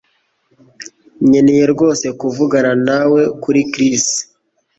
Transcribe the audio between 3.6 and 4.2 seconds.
Chris